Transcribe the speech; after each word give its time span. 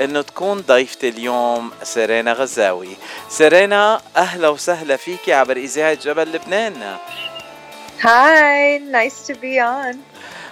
إنه 0.00 0.22
تكون 0.22 0.60
ضيفتي 0.60 1.08
اليوم 1.08 1.70
سيرينا 1.82 2.32
غزاوي 2.32 2.96
سيرينا 3.28 4.00
أهلا 4.16 4.48
وسهلا 4.48 4.96
فيكي 4.96 5.32
عبر 5.32 5.56
إذاعة 5.56 5.94
جبل 5.94 6.32
لبنان 6.32 6.96
Hi, 8.02 8.78
nice 8.78 9.26
to 9.26 9.34
be 9.34 9.60
on. 9.60 10.02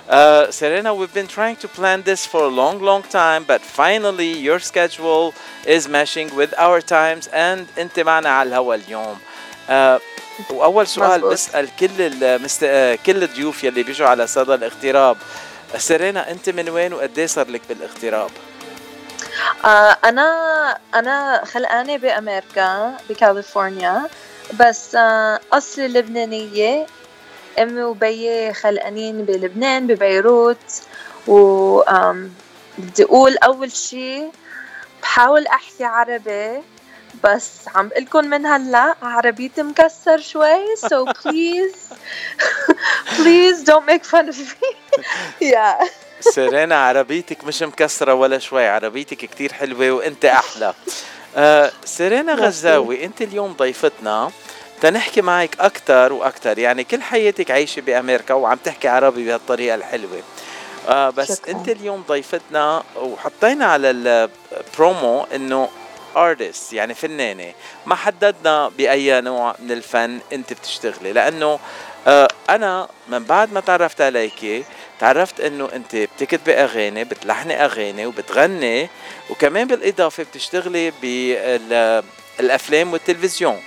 Uh, 0.07 0.51
Serena, 0.51 0.95
we've 0.95 1.15
been 1.15 1.27
trying 1.27 1.57
to 1.57 1.69
plan 1.69 2.03
this 2.03 2.27
for 2.27 2.43
a 2.45 2.53
long, 2.61 2.79
long 2.81 3.03
time, 3.03 3.45
but 3.45 3.63
finally 3.63 4.33
your 4.39 4.59
schedule 4.59 5.33
is 5.67 5.87
meshing 5.87 6.29
with 6.35 6.53
our 6.59 6.81
times 6.83 7.27
and 7.33 7.67
أنت 7.79 8.01
معنا 8.01 8.29
على 8.29 8.49
الهوا 8.49 8.75
اليوم. 8.75 9.19
Uh, 9.69 10.01
واول 10.51 10.87
سؤال 10.87 11.21
مزبوط. 11.21 11.33
بسأل 11.33 11.69
كل 11.81 12.23
المست... 12.23 12.65
آه، 12.65 12.99
كل 13.07 13.23
الضيوف 13.23 13.65
يلي 13.65 13.83
بيجوا 13.83 14.09
على 14.09 14.27
صدى 14.27 14.55
الاغتراب 14.55 15.17
سيرينا 15.77 16.31
أنت 16.31 16.51
من 16.51 16.69
وين 16.69 16.93
وقد 16.93 17.21
صار 17.21 17.49
لك 17.49 17.63
بالاغتراب؟ 17.69 18.31
آه، 19.65 19.97
أنا 20.05 20.79
أنا 20.95 21.45
خلقانة 21.45 21.97
بأمريكا 21.97 22.97
بكاليفورنيا 23.11 24.09
بس 24.61 24.95
آه، 24.95 25.41
أصلي 25.53 25.89
لبنانية. 25.89 26.87
أمي 27.59 27.83
وبيي 27.83 28.55
خلقانين 28.55 29.25
بلبنان 29.25 29.87
ببيروت 29.87 30.83
و 31.27 31.83
بدي 32.79 33.05
أقول 33.05 33.37
أول 33.37 33.73
شيء 33.73 34.31
بحاول 35.03 35.47
أحكي 35.47 35.85
عربي 35.85 36.63
بس 37.25 37.51
عم 37.75 37.89
بقول 37.89 38.03
لكم 38.03 38.25
من 38.25 38.47
هلأ 38.47 38.95
عربيتي 39.03 39.63
مكسر 39.63 40.19
شوي 40.19 40.77
سو 40.77 41.05
بليز 41.25 41.75
بليز 43.19 43.61
دونت 43.61 43.87
ميك 43.91 44.05
فن 44.05 44.27
اوف 44.27 44.57
مي 44.63 44.77
يا 45.49 45.79
سيرينا 46.21 46.87
عربيتك 46.87 47.45
مش 47.45 47.63
مكسرة 47.63 48.15
ولا 48.15 48.39
شوي 48.39 48.69
عربيتك 48.69 49.17
كتير 49.17 49.53
حلوة 49.53 49.91
وأنت 49.91 50.25
أحلى 50.25 50.75
آه 51.37 51.71
سيرينا. 51.85 52.35
غزاوي 52.35 53.05
أنت 53.05 53.23
اليوم 53.23 53.53
ضيفتنا 53.53 54.31
تنحكي 54.81 55.21
معك 55.21 55.57
أكتر 55.61 56.13
وأكتر 56.13 56.59
يعني 56.59 56.85
كل 56.85 57.03
حياتك 57.03 57.51
عايشة 57.51 57.81
بأمريكا 57.81 58.35
وعم 58.35 58.59
تحكي 58.65 58.89
عربي 58.89 59.27
بهالطريقة 59.27 59.75
الحلوة 59.75 60.23
آه 60.89 61.11
بس 61.11 61.37
شكراً. 61.39 61.53
أنت 61.53 61.69
اليوم 61.69 62.05
ضيفتنا 62.09 62.83
وحطينا 62.97 63.67
على 63.67 63.91
البرومو 63.91 65.27
إنه 65.35 65.69
ارتست 66.17 66.73
يعني 66.73 66.95
فنانة 66.95 67.53
ما 67.87 67.95
حددنا 67.95 68.69
بأي 68.79 69.21
نوع 69.21 69.55
من 69.59 69.73
الفن 69.73 70.21
أنت 70.33 70.53
بتشتغلي 70.53 71.13
لأنه 71.13 71.59
أنا 72.51 72.89
من 73.09 73.25
بعد 73.25 73.53
ما 73.53 73.61
تعرفت 73.61 74.01
عليكي 74.01 74.65
تعرفت 75.01 75.41
إنه 75.41 75.69
أنت 75.73 75.97
بتكتبي 75.97 76.55
أغاني 76.55 77.05
بتلحني 77.05 77.65
أغاني 77.65 78.07
وبتغني 78.07 78.89
وكمان 79.31 79.67
بالإضافة 79.67 80.23
بتشتغلي 80.23 80.93
بالافلام 82.39 82.93
والتلفزيون. 82.93 83.63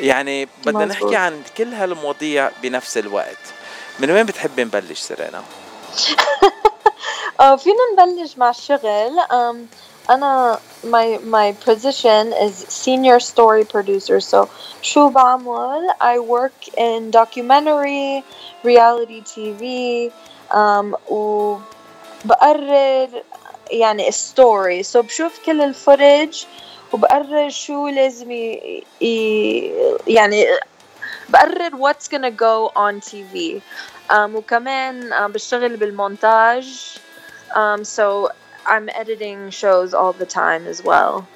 يعني 0.00 0.48
بدنا 0.64 0.84
مزبوط. 0.84 1.02
نحكي 1.02 1.16
عن 1.16 1.42
كل 1.58 1.74
هالمواضيع 1.74 2.50
بنفس 2.62 2.98
الوقت. 2.98 3.38
من 3.98 4.10
وين 4.10 4.26
بتحبي 4.26 4.64
نبلش 4.64 5.00
سيرينا؟ 5.00 5.42
آه 7.40 7.56
فينا 7.56 7.76
نبلش 7.92 8.38
مع 8.38 8.50
الشغل. 8.50 9.18
أنا 10.09 10.59
my 10.83 11.17
my 11.17 11.51
position 11.51 12.33
is 12.33 12.55
senior 12.69 13.19
story 13.19 13.63
producer 13.65 14.19
so 14.19 14.47
شو 14.81 15.09
بعمل 15.09 15.89
I 16.01 16.19
work 16.19 16.67
in 16.77 17.11
documentary 17.11 18.23
reality 18.63 19.21
TV 19.21 19.63
um, 20.51 20.95
وبقرر 22.25 23.09
يعني 23.71 24.11
story 24.11 24.83
so 24.83 24.99
بشوف 24.99 25.39
كل 25.45 25.73
الفootage 25.73 26.45
وبقرر 26.93 27.49
شو 27.49 27.87
لازم 27.87 28.31
ي... 28.31 28.83
ي... 29.01 29.71
يعني 30.07 30.47
بقرر 31.29 31.71
what's 31.77 32.07
gonna 32.07 32.31
go 32.31 32.71
on 32.75 32.99
TV 33.01 33.61
um, 34.09 34.35
وكمان 34.35 35.13
um, 35.13 35.31
بشتغل 35.31 35.77
بالمونتاج 35.77 36.97
um, 37.55 37.83
so 37.83 38.29
I'm 38.65 38.89
editing 38.93 39.49
shows 39.49 39.93
all 39.93 40.13
the 40.13 40.25
time 40.25 40.67
as 40.67 40.83
well. 40.83 41.27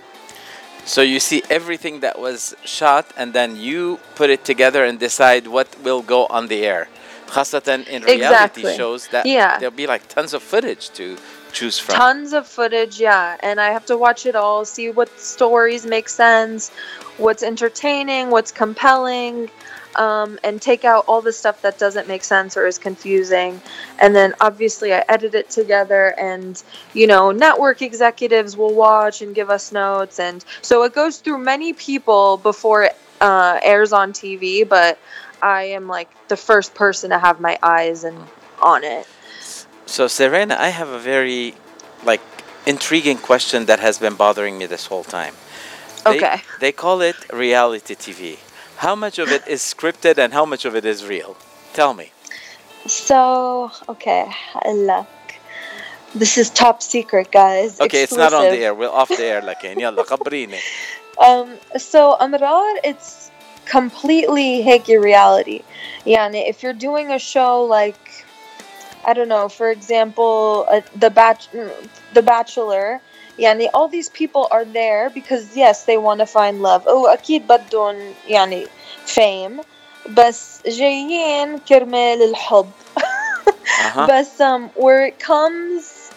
So 0.86 1.02
you 1.02 1.20
see 1.20 1.42
everything 1.50 2.02
that 2.02 2.20
was 2.20 2.56
shot 2.66 3.06
and 3.16 3.34
then 3.34 3.56
you 3.56 4.00
put 4.16 4.30
it 4.30 4.44
together 4.44 4.84
and 4.84 5.00
decide 5.00 5.48
what 5.48 5.68
will 5.81 6.02
go 6.02 6.26
on 6.28 6.48
the 6.48 6.66
air. 6.66 6.88
خاصة 7.28 7.88
in 7.88 8.04
reality 8.04 8.14
Exactly. 8.14 8.76
shows 8.78 9.08
that 9.08 9.26
Yeah. 9.26 9.58
there'll 9.58 9.72
be 9.76 9.88
like 9.88 10.08
tons 10.08 10.34
of 10.34 10.44
footage 10.44 10.90
to 10.92 11.18
choose 11.53 11.79
from. 11.79 11.97
Tons 11.97 12.33
of 12.33 12.47
footage, 12.47 13.01
yeah, 13.01 13.37
and 13.41 13.61
I 13.61 13.71
have 13.71 13.87
to 13.87 13.97
watch 13.97 14.27
it 14.27 14.37
all, 14.37 14.65
see 14.65 14.91
what 14.91 15.09
stories 15.19 15.87
make 15.87 16.09
sense, 16.09 16.71
what's 17.17 17.43
entertaining, 17.43 18.31
what's 18.31 18.53
compelling, 18.53 19.51
um, 19.97 20.39
and 20.45 20.63
take 20.63 20.85
out 20.85 21.05
all 21.09 21.21
the 21.21 21.33
stuff 21.33 21.61
that 21.63 21.79
doesn't 21.79 22.07
make 22.07 22.23
sense 22.23 22.57
or 22.57 22.67
is 22.67 22.79
confusing. 22.79 23.61
And 23.99 24.15
then 24.15 24.35
obviously 24.41 24.93
I 24.95 25.05
edit 25.09 25.35
it 25.35 25.51
together, 25.51 26.15
and 26.19 26.63
you 26.95 27.07
know, 27.07 27.33
network 27.33 27.83
executives 27.83 28.57
will 28.57 28.75
watch 28.75 29.23
and 29.23 29.35
give 29.35 29.51
us 29.51 29.73
notes, 29.73 30.21
and 30.21 30.45
so 30.63 30.85
it 30.85 30.95
goes 30.95 31.19
through 31.19 31.39
many 31.39 31.73
people 31.73 32.37
before 32.39 32.85
it 32.85 32.97
uh, 33.21 33.59
airs 33.63 33.93
on 33.93 34.13
TV, 34.13 34.69
but 34.69 34.99
I 35.43 35.65
am 35.65 35.89
like 35.89 36.09
the 36.29 36.37
first 36.37 36.75
person 36.75 37.11
to 37.11 37.19
have 37.19 37.41
my 37.41 37.59
eyes 37.63 38.05
and 38.05 38.19
on 38.63 38.85
it. 38.85 39.07
So 39.88 40.08
Serena, 40.08 40.56
I 40.59 40.70
have 40.70 40.90
a 40.90 41.00
very 41.00 41.56
like 42.04 42.22
intriguing 42.66 43.18
question 43.18 43.66
that 43.66 43.80
has 43.80 43.98
been 44.00 44.16
bothering 44.16 44.58
me 44.58 44.66
this 44.66 44.88
whole 44.88 45.04
time. 45.04 45.36
They, 46.06 46.18
Okay. 46.18 46.42
They 46.59 46.72
call 46.72 47.02
it 47.02 47.16
reality 47.31 47.96
TV. 47.96 48.38
How 48.78 48.96
much 48.96 49.20
of 49.20 49.30
it 49.30 49.48
is 49.48 49.62
scripted 49.62 50.18
and 50.18 50.34
how 50.34 50.46
much 50.46 50.66
of 50.66 50.76
it 50.76 50.86
is 50.86 51.06
real? 51.06 51.38
Tell 51.74 51.94
me. 51.94 52.12
So, 52.86 53.72
okay, 53.88 54.30
look. 54.66 55.08
This 56.16 56.38
is 56.38 56.50
top 56.50 56.84
secret, 56.84 57.31
guys. 57.31 57.80
Okay, 57.80 58.04
it's 58.04 58.14
not 58.14 58.34
on 58.34 58.42
the 58.44 58.48
Exclusive. 58.48 58.64
air. 58.64 58.74
We're 58.76 58.90
off 58.90 59.09
the 59.09 59.24
air 59.24 59.42
لكن 59.42 59.80
يلا 59.80 60.04
خبريني. 60.04 60.59
Um, 61.18 61.58
so 61.78 62.18
Amrar, 62.20 62.80
it's 62.84 63.31
completely 63.66 64.62
هيك 64.64 64.88
reality. 65.02 65.62
Yani, 66.06 66.48
if 66.50 66.62
you're 66.62 66.74
doing 66.74 67.12
a 67.12 67.20
show 67.20 67.64
like, 67.64 67.98
I 69.06 69.14
don't 69.14 69.28
know, 69.28 69.50
for 69.50 69.70
example, 69.70 70.66
uh, 70.70 70.81
the 70.96 71.09
batch, 71.09 71.52
mm, 71.52 71.72
the 72.14 72.22
Bachelor. 72.22 73.02
يعني 73.40 73.70
all 73.74 73.88
these 73.88 74.09
people 74.09 74.48
are 74.52 74.64
there 74.64 75.09
because 75.09 75.58
yes, 75.58 75.86
they 75.86 75.98
want 75.98 76.20
to 76.20 76.26
find 76.26 76.62
love. 76.62 76.84
Oh, 76.88 77.06
أكيد 77.06 77.48
بدهم 77.48 78.14
يعني 78.30 78.68
fame. 79.06 79.62
بس 80.09 80.62
جايين 80.66 81.59
كرمال 81.59 82.22
الحب. 82.22 82.72
Uh-huh. 83.84 84.08
But 84.08 84.42
um, 84.42 84.70
where 84.76 85.06
it 85.06 85.20
comes 85.20 86.12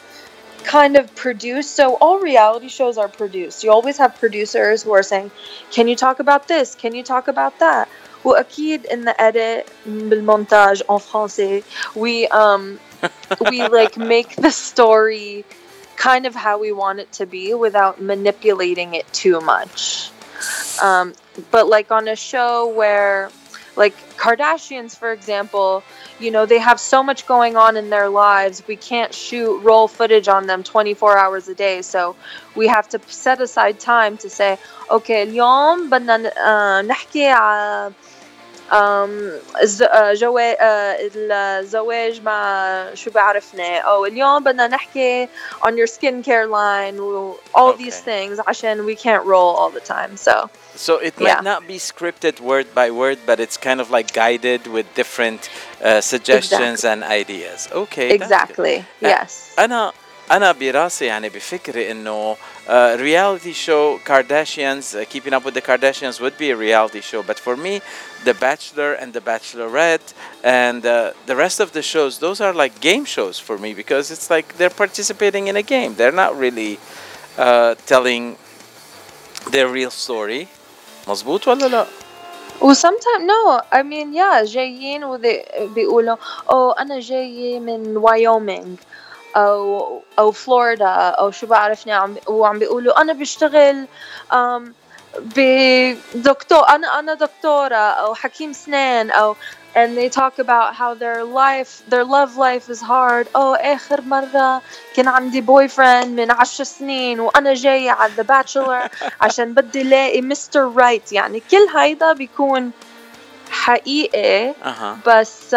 kind 0.64 0.96
of 0.96 1.14
produced, 1.14 1.74
so 1.74 1.94
all 1.94 2.18
reality 2.18 2.68
shows 2.68 2.98
are 2.98 3.08
produced. 3.08 3.64
You 3.64 3.70
always 3.72 3.96
have 3.98 4.18
producers 4.18 4.82
who 4.82 4.92
are 4.92 5.02
saying, 5.02 5.30
"Can 5.70 5.88
you 5.88 5.96
talk 5.96 6.20
about 6.20 6.48
this? 6.48 6.74
Can 6.74 6.94
you 6.94 7.02
talk 7.02 7.28
about 7.28 7.58
that?" 7.60 7.88
وأكيد 8.24 8.86
in 8.86 9.04
the 9.04 9.14
edit 9.20 9.66
بالمونتاج 9.86 10.82
en 10.90 10.98
français 10.98 11.62
we 11.94 12.26
um 12.28 12.78
we 13.50 13.68
like 13.68 13.96
make 13.96 14.36
the 14.36 14.50
story 14.50 15.44
kind 15.96 16.26
of 16.26 16.34
how 16.34 16.58
we 16.58 16.72
want 16.72 16.98
it 17.00 17.10
to 17.12 17.24
be 17.26 17.54
without 17.54 18.00
manipulating 18.00 18.94
it 18.94 19.06
too 19.12 19.40
much. 19.40 20.10
Um, 20.82 21.14
but 21.50 21.64
like 21.68 21.90
on 21.90 22.06
a 22.08 22.16
show 22.16 22.68
where 22.80 23.30
like 23.76 23.94
Kardashians, 24.16 24.96
for 24.96 25.10
example, 25.12 25.82
you 26.18 26.30
know, 26.30 26.44
they 26.46 26.58
have 26.58 26.78
so 26.80 27.02
much 27.02 27.26
going 27.26 27.56
on 27.56 27.76
in 27.76 27.90
their 27.90 28.08
lives. 28.08 28.62
We 28.66 28.76
can't 28.76 29.12
shoot 29.12 29.58
roll 29.68 29.86
footage 29.88 30.28
on 30.28 30.46
them 30.46 30.62
24 30.62 31.18
hours 31.18 31.48
a 31.48 31.54
day. 31.54 31.82
So 31.82 32.16
we 32.54 32.66
have 32.68 32.88
to 32.90 32.98
set 33.08 33.40
aside 33.40 33.78
time 33.80 34.16
to 34.18 34.28
say, 34.30 34.58
okay, 34.90 35.22
اليوم 35.26 35.90
بدنا 35.90 36.16
ن- 36.16 36.38
آه، 36.38 36.82
نحكي 36.82 37.26
على 37.26 37.90
um, 37.90 37.92
ز- 37.92 37.96
آه، 37.96 38.09
جوا- 40.14 40.56
آه، 40.60 40.96
الزواج 41.60 42.22
مع 42.22 42.94
شو 42.94 43.10
بعرفنا 43.10 43.78
او 43.78 44.06
اليوم 44.06 44.44
بدنا 44.44 44.66
نحكي 44.66 45.28
on 45.62 45.70
your 45.70 45.86
skincare 45.86 46.48
line 46.50 47.00
و 47.00 47.34
all 47.56 47.72
these 47.72 48.00
Okay. 48.00 48.04
things 48.10 48.40
عشان 48.48 48.86
we 48.86 48.96
can't 48.98 49.24
roll 49.24 49.56
all 49.56 49.70
the 49.80 49.92
time 49.92 50.16
so 50.16 50.48
So 50.88 50.92
it 51.08 51.14
might 51.18 51.28
Yeah. 51.28 51.40
not 51.52 51.62
be 51.72 51.78
scripted 51.90 52.36
word 52.50 52.66
by 52.80 52.88
word, 53.02 53.18
but 53.30 53.36
it's 53.44 53.56
kind 53.68 53.80
of 53.84 53.88
like 53.96 54.08
guided 54.24 54.62
with 54.76 54.86
different 55.02 55.40
uh, 55.48 56.00
suggestions 56.12 56.78
and 56.90 57.00
ideas. 57.20 57.60
Okay. 57.82 58.08
that's 58.08 58.12
good. 58.12 58.22
exactly 58.22 58.76
Uh, 59.02 59.08
yes 59.14 59.30
انا 59.58 59.92
انا 60.30 60.52
براسي 60.52 61.04
يعني 61.04 61.28
بفكري 61.28 61.90
انه 61.90 62.36
uh, 62.66 62.96
reality 62.98 63.54
show 63.54 63.98
Kardashians 64.04 64.94
uh, 64.94 65.04
keeping 65.04 65.32
up 65.32 65.44
with 65.44 65.54
the 65.54 65.62
Kardashians 65.62 66.20
would 66.20 66.36
be 66.36 66.50
a 66.50 66.56
reality 66.56 67.00
show 67.00 67.22
but 67.22 67.38
for 67.38 67.56
me 67.56 67.80
The 68.24 68.34
Bachelor 68.34 68.94
and 68.94 69.12
The 69.12 69.20
Bachelorette 69.20 70.08
and 70.42 70.84
uh, 70.84 71.12
the 71.26 71.36
rest 71.36 71.60
of 71.60 71.70
the 71.72 71.82
shows 71.82 72.18
those 72.18 72.40
are 72.40 72.52
like 72.52 72.80
game 72.80 73.04
shows 73.04 73.38
for 73.38 73.56
me 73.56 73.72
because 73.72 74.10
it's 74.10 74.28
like 74.28 74.56
they're 74.58 74.78
participating 74.84 75.46
in 75.46 75.56
a 75.56 75.62
game 75.62 75.94
they're 75.94 76.18
not 76.24 76.36
really 76.36 76.80
uh, 77.38 77.76
telling 77.86 78.36
their 79.52 79.68
real 79.68 79.90
story 79.90 80.48
مظبوط 81.08 81.48
ولا 81.48 81.66
لا 81.66 81.86
و 82.60 82.74
sometimes 82.74 83.22
no 83.22 83.60
I 83.72 83.82
mean 83.82 84.12
yeah 84.12 84.42
جايين 84.42 85.04
وذي 85.04 85.44
بيقولوا 85.60 86.16
oh 86.48 86.80
أنا 86.80 87.00
جاي 87.00 87.60
من 87.60 87.96
وايومينج 87.96 88.78
أو 89.35 90.01
أو 90.19 90.31
فلوريدا 90.31 90.85
أو 90.87 91.31
شو 91.31 91.47
بعرفني 91.47 91.93
عم 91.93 92.15
وعم 92.27 92.59
بيقولوا 92.59 93.01
أنا 93.01 93.13
بشتغل 93.13 93.87
بدكتور 95.19 96.69
أنا 96.69 96.99
أنا 96.99 97.13
دكتورة 97.13 97.75
أو 97.75 98.15
حكيم 98.15 98.53
سنان 98.53 99.11
أو 99.11 99.35
and 99.73 99.97
they 99.97 100.09
talk 100.09 100.37
about 100.39 100.75
how 100.75 100.93
their 100.93 101.23
life 101.23 101.81
their 101.87 102.03
love 102.03 102.35
life 102.35 102.69
is 102.69 102.81
hard. 102.81 103.27
oh 103.35 103.55
آخر 103.55 104.01
مرة 104.01 104.61
كان 104.95 105.07
عندي 105.07 105.41
boyfriend 105.41 106.05
من 106.05 106.31
عشر 106.31 106.63
سنين 106.63 107.19
وأنا 107.19 107.53
جاية 107.53 107.91
على 107.91 108.11
The 108.17 108.23
Bachelor 108.23 108.89
عشان 109.21 109.53
بدي 109.53 109.83
لاقي 109.83 110.21
مستر 110.21 110.73
رايت 110.75 111.11
يعني 111.11 111.39
كل 111.51 111.77
هيدا 111.77 112.13
بيكون 112.13 112.71
حقيقي 113.51 114.53
أها. 114.65 114.97
بس 115.07 115.53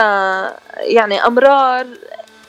يعني 0.77 1.27
أمرار 1.27 1.87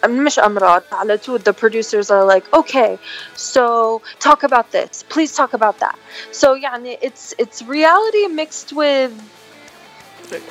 مش 0.05 0.39
أمرار 0.39 0.83
على 0.93 1.19
طول 1.19 1.41
the 1.41 1.53
producers 1.53 2.11
are 2.11 2.25
like 2.25 2.45
okay 2.55 2.99
so 3.37 4.01
talk 4.19 4.43
about 4.43 4.71
this 4.73 5.05
please 5.09 5.35
talk 5.37 5.53
about 5.53 5.79
that 5.79 5.97
so 6.33 6.55
يعني 6.55 6.99
it's 7.03 7.35
it's 7.39 7.63
reality 7.63 8.27
mixed 8.29 8.73
with 8.73 9.13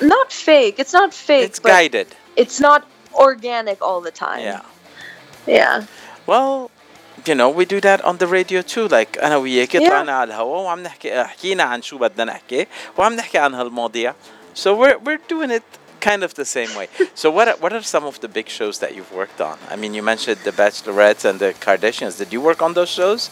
not 0.01 0.31
fake 0.31 0.75
it's 0.79 0.93
not 0.93 1.13
fake 1.13 1.49
it's 1.49 1.59
but 1.59 1.71
guided 1.71 2.07
it's 2.35 2.59
not 2.59 2.81
organic 3.15 3.81
all 3.81 4.01
the 4.01 4.11
time 4.11 4.41
yeah 4.41 4.61
yeah 5.47 5.83
well 6.27 6.69
you 7.25 7.35
know 7.35 7.49
we 7.49 7.65
do 7.65 7.79
that 7.81 7.99
on 8.09 8.17
the 8.17 8.27
radio 8.27 8.61
too 8.61 8.87
like 8.87 9.17
انا 9.23 9.37
وياك 9.37 9.75
Yeah. 9.77 9.89
طلعنا 9.89 10.11
على 10.11 10.27
الهواء 10.33 10.61
وعم 10.61 10.79
نحكي 10.83 11.23
حكينا 11.23 11.63
عن 11.63 11.81
شو 11.81 11.97
بدنا 11.97 12.23
نحكي 12.25 12.67
وعم 12.97 13.13
نحكي 13.13 13.37
عن 13.37 13.53
هالمواضيع 13.53 14.13
so 14.55 14.67
we're 14.75 14.97
we're 14.97 15.21
doing 15.33 15.51
it 15.51 15.63
kind 16.08 16.22
of 16.26 16.30
the 16.34 16.48
same 16.56 16.72
way 16.78 16.86
so 17.14 17.26
what 17.36 17.46
are, 17.50 17.58
what 17.62 17.72
are 17.72 17.82
some 17.94 18.04
of 18.10 18.20
the 18.24 18.30
big 18.38 18.48
shows 18.58 18.76
that 18.82 18.90
you've 18.94 19.12
worked 19.20 19.40
on 19.40 19.56
i 19.72 19.76
mean 19.80 19.92
you 19.96 20.02
mentioned 20.12 20.38
the 20.48 20.54
bachelorettes 20.62 21.24
and 21.28 21.36
the 21.44 21.50
kardashians 21.64 22.14
did 22.20 22.30
you 22.34 22.40
work 22.50 22.60
on 22.66 22.72
those 22.78 22.92
shows 23.00 23.30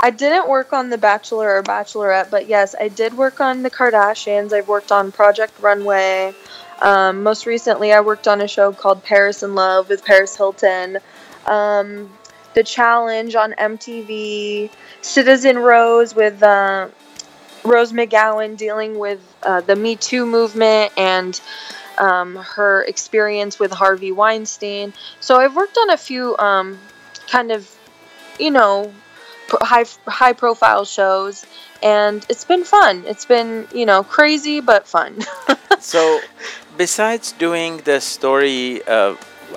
I 0.00 0.10
didn't 0.10 0.48
work 0.48 0.72
on 0.72 0.90
The 0.90 0.98
Bachelor 0.98 1.56
or 1.56 1.62
Bachelorette, 1.62 2.30
but 2.30 2.46
yes, 2.46 2.74
I 2.78 2.88
did 2.88 3.16
work 3.16 3.40
on 3.40 3.62
The 3.62 3.70
Kardashians. 3.70 4.52
I've 4.52 4.68
worked 4.68 4.92
on 4.92 5.10
Project 5.10 5.58
Runway. 5.60 6.34
Um, 6.80 7.24
most 7.24 7.46
recently, 7.46 7.92
I 7.92 8.00
worked 8.00 8.28
on 8.28 8.40
a 8.40 8.46
show 8.46 8.72
called 8.72 9.02
Paris 9.02 9.42
in 9.42 9.56
Love 9.56 9.88
with 9.88 10.04
Paris 10.04 10.36
Hilton. 10.36 10.98
Um, 11.46 12.12
the 12.54 12.62
Challenge 12.62 13.34
on 13.34 13.52
MTV. 13.52 14.70
Citizen 15.02 15.58
Rose 15.58 16.14
with 16.14 16.42
uh, 16.42 16.88
Rose 17.64 17.92
McGowan 17.92 18.56
dealing 18.56 18.98
with 18.98 19.20
uh, 19.42 19.60
the 19.62 19.74
Me 19.74 19.96
Too 19.96 20.26
movement 20.26 20.92
and 20.96 21.40
um, 22.00 22.36
her 22.36 22.82
experience 22.84 23.58
with 23.58 23.72
Harvey 23.72 24.12
Weinstein. 24.12 24.92
So 25.20 25.36
I've 25.36 25.54
worked 25.54 25.76
on 25.78 25.90
a 25.90 25.96
few 25.96 26.36
um, 26.38 26.78
kind 27.28 27.52
of, 27.52 27.68
you 28.38 28.50
know, 28.50 28.92
high 29.50 29.86
high 30.06 30.34
profile 30.34 30.84
shows 30.84 31.46
and 31.82 32.24
it's 32.28 32.44
been 32.44 32.64
fun. 32.64 33.04
It's 33.06 33.24
been 33.24 33.66
you 33.72 33.86
know 33.86 34.02
crazy 34.02 34.60
but 34.60 34.86
fun. 34.86 35.18
So 35.80 36.20
besides 36.76 37.30
doing 37.32 37.78
the 37.78 38.00
story 38.00 38.82
uh, 38.82 39.14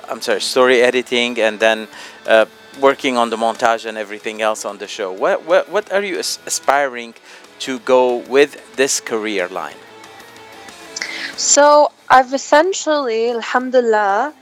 i'm 0.08 0.20
sorry 0.20 0.40
story 0.40 0.80
editing 0.80 1.38
and 1.40 1.58
then 1.58 1.88
uh, 2.28 2.46
working 2.80 3.16
on 3.16 3.28
the 3.30 3.36
montage 3.36 3.86
and 3.86 3.98
everything 3.98 4.40
else 4.40 4.64
on 4.64 4.78
the 4.78 4.86
show 4.86 5.12
what 5.12 5.44
what, 5.44 5.68
what 5.68 5.92
are 5.92 6.02
you 6.02 6.18
aspiring 6.18 7.12
to 7.62 7.78
go 7.80 8.16
with 8.16 8.74
this 8.74 9.00
career 9.00 9.46
line? 9.46 9.76
So 11.36 11.92
i've 12.12 12.32
essentially 12.34 13.30
alhamdulillah 13.30 14.34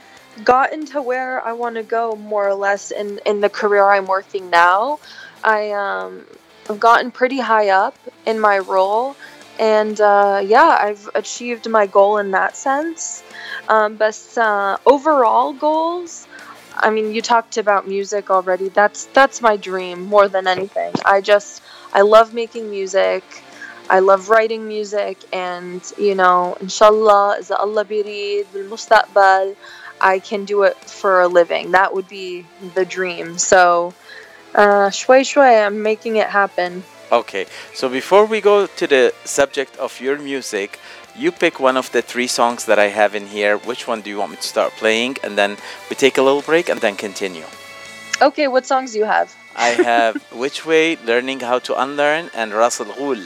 gotten 0.43 0.85
to 0.85 1.01
where 1.01 1.43
i 1.45 1.53
want 1.53 1.75
to 1.75 1.83
go 1.83 2.15
more 2.15 2.47
or 2.47 2.53
less 2.53 2.91
in 2.91 3.19
in 3.25 3.41
the 3.41 3.49
career 3.49 3.85
i'm 3.95 4.05
working 4.05 4.49
now 4.49 4.99
i 5.43 5.71
um 5.71 6.25
i've 6.69 6.79
gotten 6.79 7.11
pretty 7.11 7.39
high 7.39 7.69
up 7.69 7.95
in 8.25 8.39
my 8.39 8.57
role 8.59 9.15
and 9.59 9.99
uh, 10.01 10.41
yeah 10.43 10.77
i've 10.87 11.09
achieved 11.15 11.69
my 11.69 11.85
goal 11.85 12.17
in 12.17 12.31
that 12.31 12.55
sense 12.55 13.23
um, 13.69 13.95
but 13.95 14.19
uh, 14.37 14.77
overall 14.85 15.53
goals 15.53 16.27
I 16.75 16.89
mean, 16.89 17.13
you 17.13 17.21
talked 17.21 17.57
about 17.57 17.87
music 17.87 18.31
already. 18.31 18.69
That's 18.69 19.05
that's 19.07 19.41
my 19.41 19.57
dream 19.57 20.01
more 20.05 20.27
than 20.27 20.47
anything. 20.47 20.93
I 21.05 21.21
just 21.21 21.61
I 21.93 22.01
love 22.01 22.33
making 22.33 22.69
music. 22.69 23.23
I 23.90 24.00
love 24.00 24.28
writing 24.28 24.66
music 24.66 25.16
and 25.32 25.80
you 25.98 26.14
know, 26.14 26.56
inshallah, 26.60 27.38
إذا 27.40 27.56
Allah 27.60 27.84
birid 27.84 28.46
بالمستقبل, 28.54 29.54
I 30.00 30.18
can 30.18 30.44
do 30.44 30.62
it 30.64 30.76
for 30.76 31.20
a 31.20 31.28
living. 31.28 31.70
That 31.72 31.94
would 31.94 32.08
be 32.08 32.44
the 32.74 32.84
dream. 32.84 33.38
So, 33.38 33.94
uh, 34.54 34.90
شوي 34.90 35.24
شوي, 35.24 35.66
I'm 35.66 35.82
making 35.82 36.16
it 36.16 36.28
happen. 36.28 36.82
okay 37.12 37.46
so 37.72 37.88
before 37.88 38.24
we 38.26 38.40
go 38.40 38.66
to 38.66 38.84
the 38.88 39.14
subject 39.24 39.76
of 39.76 40.00
your 40.00 40.18
music 40.18 40.80
you 41.14 41.30
pick 41.30 41.60
one 41.60 41.76
of 41.76 41.86
the 41.92 42.02
three 42.02 42.26
songs 42.26 42.64
that 42.64 42.80
i 42.80 42.88
have 43.00 43.14
in 43.14 43.26
here 43.36 43.56
which 43.58 43.86
one 43.86 44.00
do 44.02 44.10
you 44.10 44.18
want 44.18 44.32
me 44.32 44.36
to 44.36 44.48
start 44.54 44.72
playing 44.82 45.16
and 45.22 45.38
then 45.38 45.56
we 45.88 45.94
take 45.94 46.18
a 46.18 46.22
little 46.28 46.42
break 46.42 46.68
and 46.68 46.80
then 46.80 46.96
continue 46.96 47.46
Okay, 48.20 48.48
what 48.48 48.66
songs 48.66 48.90
do 48.92 48.98
you 48.98 49.04
have? 49.04 49.28
i 49.54 49.68
have 49.92 50.14
which 50.42 50.66
way 50.66 50.96
learning 51.10 51.38
how 51.50 51.58
to 51.60 51.72
unlearn 51.84 52.24
and 52.34 52.52
ras 52.52 52.80
al 52.80 52.90
ghul 52.98 53.22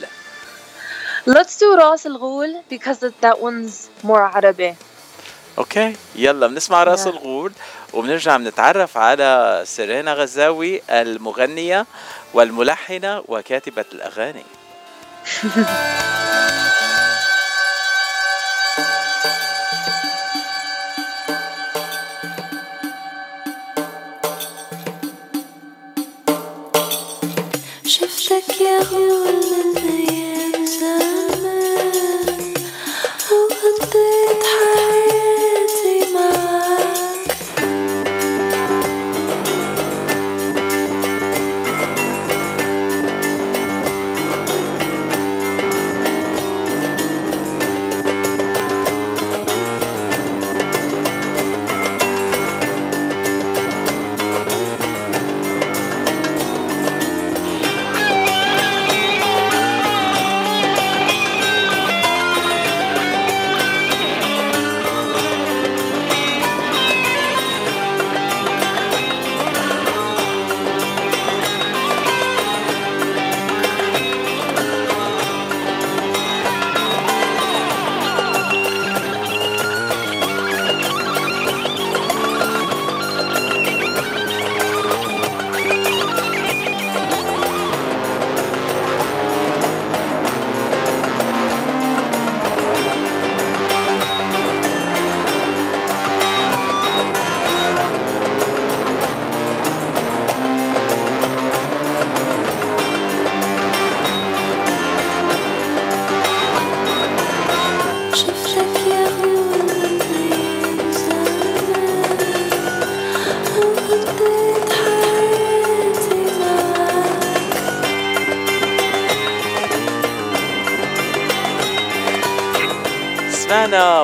Let's 1.28 1.58
do 1.60 1.76
راس 1.80 2.06
الغول 2.08 2.62
because 2.70 3.00
that, 3.22 3.40
one's 3.42 3.90
more 4.04 4.20
عربي. 4.22 4.76
أوكي 5.58 5.96
يلا 6.16 6.48
بنسمع 6.48 6.84
رأس 6.84 7.04
Yeah. 7.04 7.08
الغول 7.08 7.52
وبنرجع 7.94 8.38
بنتعرف 8.38 8.98
على 8.98 9.62
سيرينا 9.66 10.14
غزاوي 10.14 10.82
المغنية 10.90 11.86
والملحنة 12.34 13.24
وكاتبة 13.28 13.86
الأغاني 13.94 14.44
شفتك 27.86 28.62
يا 28.62 28.80
غول 28.80 29.65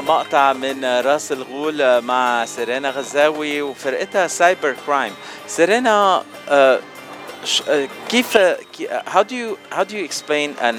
مقطع 0.01 0.53
من 0.53 0.86
راس 0.86 1.31
الغول 1.31 2.01
مع 2.01 2.46
سيرينا 2.46 2.89
غزاوي 2.89 3.62
وفرقتها 3.62 4.27
سايبر 4.27 4.75
كرايم 4.86 5.13
سيرينا 5.48 6.24
آه، 6.50 6.79
آه، 7.70 7.88
كيف 8.10 8.38
كي- 8.38 8.88
how 9.13 9.24
do 9.24 9.34
you 9.34 9.75
how 9.77 9.84
do 9.84 9.93
you 9.93 10.03
explain 10.12 10.50
and 10.62 10.75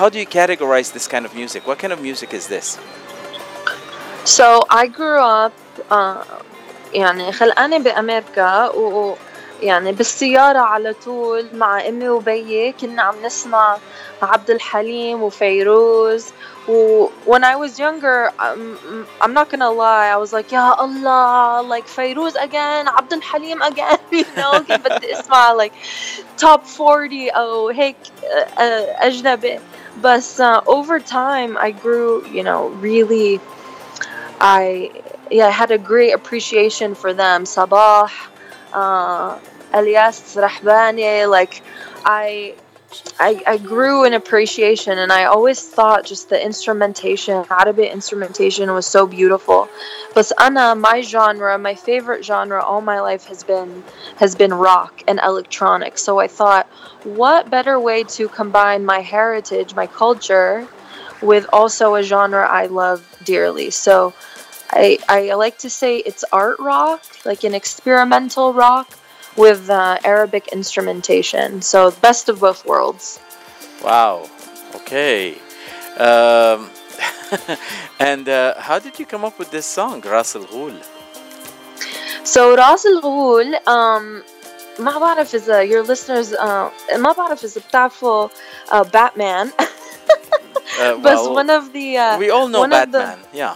how 0.00 0.08
do 0.08 0.18
you 0.18 0.26
categorize 0.26 0.88
this 0.92 1.06
kind 1.08 1.24
of 1.26 1.34
music 1.34 1.62
what 1.66 1.78
kind 1.82 1.92
of 1.92 2.00
music 2.00 2.30
is 2.34 2.46
this 2.46 2.78
So 4.24 4.46
I 4.70 4.86
grew 4.86 5.20
up 5.20 5.52
uh, 5.90 6.24
يعني 6.94 7.32
خلقانة 7.32 7.78
بأمريكا 7.78 8.68
و 8.68 9.16
يعني 9.61 9.91
بالسيارة 9.91 10.59
على 10.59 10.93
طول 11.05 11.45
مع 11.53 11.87
أمي 11.87 12.09
وبيي 12.09 12.71
كنا 12.71 13.01
عم 13.01 13.15
نسمع 13.23 13.77
عبد 14.21 14.49
الحليم 14.49 15.23
وفيروز 15.23 16.25
و 16.67 17.07
when 17.25 17.43
I 17.43 17.55
was 17.55 17.79
younger 17.79 18.31
I'm, 18.39 18.77
I'm 19.21 19.33
not 19.33 19.49
gonna 19.49 19.71
lie 19.71 20.07
I 20.09 20.17
was 20.17 20.33
like 20.33 20.53
يا 20.53 20.83
الله 20.83 21.69
like 21.69 21.87
فيروز 21.87 22.37
again 22.37 22.87
عبد 22.87 23.13
الحليم 23.13 23.63
again 23.63 23.99
you 24.11 24.25
know 24.37 24.57
كنت 24.57 24.87
بدي 24.87 25.19
اسمع 25.19 25.57
like 25.57 25.73
top 26.37 26.61
40 26.79 27.29
أو 27.29 27.69
هيك 27.69 27.95
uh, 28.21 28.25
uh, 28.25 29.03
أجنبي 29.05 29.59
بس 30.03 30.41
uh, 30.41 30.61
over 30.67 30.99
time 30.99 31.57
I 31.57 31.71
grew 31.71 32.25
you 32.27 32.43
know 32.43 32.67
really 32.81 33.39
I 34.39 34.91
yeah 35.31 35.47
I 35.47 35.51
had 35.51 35.71
a 35.71 35.77
great 35.77 36.11
appreciation 36.11 36.95
for 36.95 37.13
them. 37.13 37.45
Sabah, 37.45 38.09
uh, 38.73 39.39
Elias 39.72 40.34
Rahbani, 40.34 41.28
like 41.28 41.62
I, 42.04 42.54
I 43.18 43.42
I 43.46 43.56
grew 43.58 44.04
in 44.04 44.14
appreciation, 44.14 44.98
and 44.98 45.12
I 45.12 45.24
always 45.24 45.60
thought 45.66 46.04
just 46.04 46.28
the 46.28 46.42
instrumentation, 46.44 47.44
Arabic 47.50 47.92
instrumentation, 47.92 48.72
was 48.72 48.86
so 48.86 49.06
beautiful. 49.06 49.68
But 50.14 50.32
Anna, 50.38 50.74
my 50.74 51.02
genre, 51.02 51.56
my 51.58 51.74
favorite 51.76 52.24
genre 52.24 52.62
all 52.62 52.80
my 52.80 53.00
life 53.00 53.26
has 53.26 53.44
been 53.44 53.84
has 54.16 54.34
been 54.34 54.52
rock 54.52 55.02
and 55.06 55.20
electronic. 55.22 55.98
So 55.98 56.18
I 56.18 56.26
thought, 56.26 56.66
what 57.04 57.50
better 57.50 57.78
way 57.78 58.04
to 58.04 58.28
combine 58.28 58.84
my 58.84 59.00
heritage, 59.00 59.74
my 59.74 59.86
culture, 59.86 60.66
with 61.22 61.46
also 61.52 61.94
a 61.94 62.02
genre 62.02 62.46
I 62.46 62.66
love 62.66 63.06
dearly. 63.24 63.70
So 63.70 64.14
I, 64.70 64.98
I 65.08 65.34
like 65.34 65.58
to 65.58 65.70
say 65.70 65.98
it's 65.98 66.24
art 66.32 66.58
rock, 66.58 67.02
like 67.24 67.44
an 67.44 67.54
experimental 67.54 68.52
rock 68.52 68.96
with 69.35 69.69
uh, 69.69 69.97
Arabic 70.03 70.47
instrumentation. 70.49 71.61
So 71.61 71.91
best 71.91 72.29
of 72.29 72.39
both 72.39 72.65
worlds. 72.65 73.19
wow 73.83 74.15
okay 74.79 75.35
um, 76.07 76.59
and 77.99 78.27
uh, 78.29 78.53
how 78.67 78.77
did 78.79 78.97
you 78.99 79.05
come 79.05 79.23
up 79.27 79.35
with 79.39 79.49
this 79.51 79.65
song 79.65 80.01
راس 80.01 80.35
الغول 80.35 80.77
So 82.23 82.55
Ras 82.55 82.85
Al 82.85 83.01
Ghul, 83.01 83.53
um, 83.67 84.23
ما 84.79 84.97
بعرف 84.99 85.35
إذا 85.35 85.61
your 85.69 85.83
listeners 85.83 86.33
uh, 86.33 86.69
ما 86.97 87.11
بعرف 87.13 87.43
إذا 87.43 87.61
بتعرفوا 87.69 88.29
uh, 88.69 88.83
Batman. 88.83 89.51
Uh, 90.79 90.97
but 90.97 91.03
well, 91.03 91.33
one 91.35 91.49
of 91.49 91.71
the 91.73 91.97
uh, 91.97 92.17
we 92.17 92.29
all 92.29 92.47
know 92.47 92.59
one 92.59 92.73
of 92.73 92.91
the- 92.91 92.99
Batman 92.99 93.19
yeah 93.33 93.55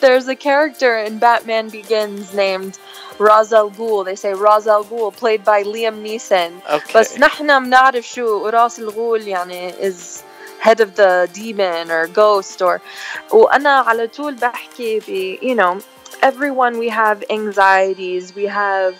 there's 0.00 0.26
a 0.26 0.34
character 0.34 0.96
in 0.98 1.18
Batman 1.18 1.68
Begins 1.68 2.32
named 2.34 2.78
Ra's 3.18 3.52
al 3.52 3.70
Ghul. 3.70 4.04
They 4.04 4.16
say 4.16 4.32
Ra's 4.34 4.66
al 4.66 4.84
Ghul, 4.84 5.14
played 5.16 5.44
by 5.44 5.62
Liam 5.62 6.02
Neeson. 6.02 6.50
okay 6.70 6.92
بس 6.94 7.18
نحن 7.18 7.64
بنعرف 7.64 8.06
شو 8.06 8.48
راس 8.48 8.78
الغول 8.78 9.28
يعني 9.28 9.72
is 9.72 10.22
head 10.60 10.80
of 10.80 10.94
the 10.94 11.28
demon 11.32 11.90
or 11.90 12.06
ghost 12.06 12.62
or 12.62 12.80
وأنا 13.30 13.84
على 13.86 14.06
طول 14.06 14.34
بحكي 14.34 15.00
ب 15.00 15.38
you 15.42 15.54
know 15.54 15.80
everyone 16.22 16.78
we 16.78 16.88
have 16.88 17.24
anxieties 17.30 18.34
we 18.34 18.46
have 18.46 18.94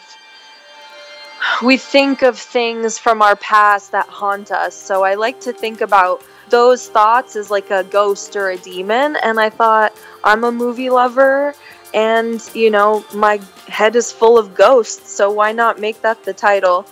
we 1.62 1.76
think 1.76 2.22
of 2.22 2.38
things 2.38 2.98
from 2.98 3.22
our 3.22 3.36
past 3.36 3.92
that 3.92 4.08
haunt 4.08 4.50
us 4.50 4.74
so 4.74 5.04
I 5.04 5.14
like 5.14 5.38
to 5.40 5.52
think 5.52 5.80
about 5.80 6.22
those 6.48 6.88
thoughts 6.88 7.36
as 7.36 7.50
like 7.50 7.70
a 7.70 7.84
ghost 7.84 8.36
or 8.36 8.50
a 8.50 8.58
demon 8.58 9.16
and 9.22 9.38
I 9.40 9.50
thought 9.50 9.92
I'm 10.24 10.42
a 10.44 10.52
movie 10.52 10.90
lover 10.90 11.54
and 11.93 12.49
you 12.53 12.69
know 12.69 13.03
my 13.13 13.39
head 13.67 13.95
is 13.95 14.11
full 14.11 14.37
of 14.37 14.55
ghosts 14.55 15.09
so 15.11 15.31
why 15.31 15.51
not 15.51 15.79
make 15.79 16.01
that 16.01 16.23
the 16.23 16.33
title 16.33 16.85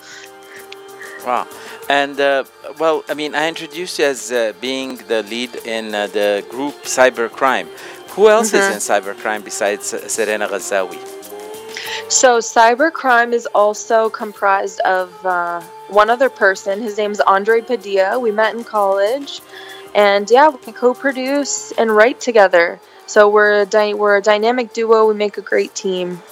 Wow. 1.26 1.48
And 1.90 2.20
uh, 2.20 2.44
well, 2.78 3.04
I 3.10 3.14
mean, 3.16 3.34
I 3.34 3.48
introduced 3.48 3.98
you 4.00 4.06
as 4.06 4.32
uh, 4.32 4.54
being 4.62 4.98
the 5.08 5.24
lead 5.24 5.56
in 5.66 5.96
uh, 5.96 6.08
the 6.08 6.46
group 6.50 6.76
Cybercrime. 6.84 7.68
Who 8.10 8.30
else 8.30 8.54
is 8.54 8.62
Mhm. 8.62 8.74
in 8.74 8.78
Cybercrime 8.78 9.44
besides 9.44 9.94
uh, 9.94 10.08
Serena 10.08 10.48
Ghazzawi? 10.48 11.00
So, 12.10 12.38
cybercrime 12.40 13.34
is 13.34 13.48
also 13.56 14.10
comprised 14.10 14.80
of 14.82 15.10
uh, 15.26 15.62
one 15.90 16.10
other 16.12 16.30
person. 16.30 16.82
His 16.82 16.98
name's 16.98 17.20
Andre 17.22 17.62
Padilla. 17.62 18.20
We 18.20 18.32
met 18.32 18.54
in 18.56 18.64
college, 18.64 19.42
and 19.96 20.30
yeah, 20.30 20.50
we 20.66 20.72
co-produce 20.74 21.72
and 21.80 21.96
write 21.96 22.20
together. 22.20 22.80
So 23.07 23.29
we're 23.29 23.63
a 23.63 23.67
dy- 23.67 23.95
we're 23.95 24.17
a 24.17 24.23
dynamic 24.23 24.73
duo. 24.73 25.07
We 25.11 25.15
make 25.15 25.37
a 25.37 25.43
great 25.43 25.75
team, 25.75 26.23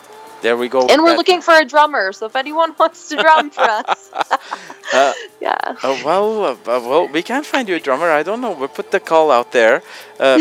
There 0.42 0.56
we 0.56 0.68
go. 0.68 0.86
and 0.86 1.02
we're 1.02 1.10
That- 1.10 1.18
looking 1.18 1.40
for 1.42 1.54
a 1.54 1.64
drummer. 1.64 2.12
So 2.12 2.26
if 2.30 2.36
anyone 2.36 2.70
wants 2.78 3.08
to 3.10 3.16
drum 3.16 3.50
for 3.50 3.62
us, 3.82 4.00
Uh, 4.94 5.12
yeah. 5.40 5.58
uh, 5.84 5.96
well, 6.08 6.28
uh, 6.46 6.56
well, 6.64 7.04
we 7.08 7.22
can 7.22 7.42
find 7.42 7.68
you 7.68 7.74
a 7.76 7.80
drummer. 7.86 8.08
I 8.10 8.22
don't 8.22 8.40
know. 8.40 8.52
We 8.52 8.66
put 8.68 8.90
the 8.94 9.00
call 9.00 9.30
out 9.30 9.50
there. 9.52 9.82
Uh, 10.18 10.38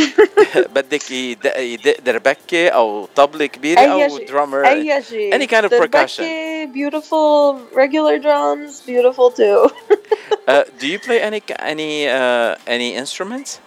بدك 0.77 1.11
يدق 1.11 1.57
يدق 1.59 1.97
دربكة 2.05 2.69
أو 2.69 3.07
طبلة 3.15 3.45
كبيرة 3.45 3.79
أي 3.79 4.05
أو 4.05 4.17
شيء. 4.17 4.27
drummer. 4.29 4.65
أي 4.65 5.03
شيء. 5.03 5.33
any 5.33 5.47
kind 5.47 5.65
of 5.65 5.71
The 5.71 5.77
percussion. 5.79 6.23
Becky, 6.25 6.65
beautiful 6.71 7.59
regular 7.73 8.19
drums, 8.19 8.81
beautiful 8.81 9.31
too. 9.31 9.69
Uh, 10.47 10.63
do 10.79 10.87
you 10.87 10.99
play 10.99 11.19
any 11.19 11.41
any 11.59 12.07
uh, 12.07 12.55
any 12.65 12.95
instruments? 12.95 13.59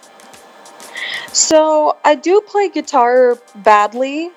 So 1.32 1.96
I 2.04 2.14
do 2.14 2.40
play 2.40 2.68
guitar 2.68 3.38
badly, 3.56 4.30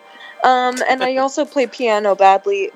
um, 0.43 0.75
and 0.87 1.03
I 1.03 1.17
also 1.23 1.45
play 1.45 1.67
piano 1.67 2.15
badly. 2.15 2.71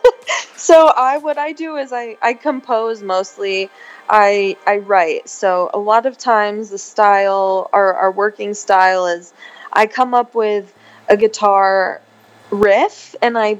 so 0.56 0.88
I 0.96 1.18
what 1.18 1.38
I 1.38 1.52
do 1.52 1.76
is 1.76 1.92
I 1.92 2.16
I 2.22 2.34
compose 2.34 3.02
mostly. 3.02 3.70
I 4.08 4.56
I 4.66 4.78
write. 4.78 5.28
So 5.28 5.70
a 5.72 5.78
lot 5.78 6.06
of 6.06 6.18
times 6.18 6.70
the 6.70 6.78
style 6.78 7.70
our 7.72 7.94
our 7.94 8.10
working 8.10 8.54
style 8.54 9.06
is 9.06 9.32
I 9.72 9.86
come 9.86 10.12
up 10.14 10.34
with 10.34 10.72
a 11.08 11.16
guitar 11.16 12.00
riff 12.50 13.14
and 13.22 13.38
I 13.38 13.58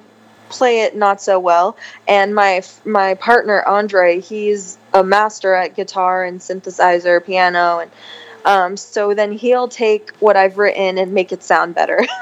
play 0.50 0.82
it 0.82 0.94
not 0.94 1.22
so 1.22 1.38
well 1.40 1.76
and 2.06 2.34
my 2.34 2.62
my 2.84 3.14
partner 3.14 3.62
Andre 3.66 4.20
he's 4.20 4.76
a 4.92 5.02
master 5.02 5.54
at 5.54 5.74
guitar 5.74 6.24
and 6.24 6.40
synthesizer 6.40 7.24
piano 7.24 7.78
and 7.78 7.90
um, 8.44 8.76
so 8.76 9.14
then 9.14 9.32
he'll 9.32 9.68
take 9.68 10.10
what 10.20 10.36
I've 10.36 10.58
written 10.58 10.98
and 10.98 11.12
make 11.12 11.32
it 11.32 11.42
sound 11.42 11.74
better. 11.74 12.04